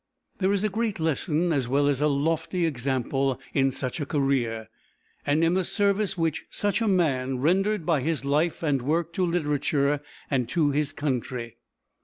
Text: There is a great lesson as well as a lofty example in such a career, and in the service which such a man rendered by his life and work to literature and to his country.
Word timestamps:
There 0.39 0.51
is 0.51 0.63
a 0.63 0.69
great 0.69 0.99
lesson 0.99 1.53
as 1.53 1.67
well 1.67 1.87
as 1.87 2.01
a 2.01 2.07
lofty 2.07 2.65
example 2.65 3.39
in 3.53 3.69
such 3.69 3.99
a 3.99 4.05
career, 4.07 4.67
and 5.27 5.43
in 5.43 5.53
the 5.53 5.63
service 5.63 6.17
which 6.17 6.45
such 6.49 6.81
a 6.81 6.87
man 6.87 7.37
rendered 7.37 7.85
by 7.85 8.01
his 8.01 8.25
life 8.25 8.63
and 8.63 8.81
work 8.81 9.13
to 9.13 9.23
literature 9.23 10.01
and 10.31 10.49
to 10.49 10.71
his 10.71 10.91
country. 10.91 11.57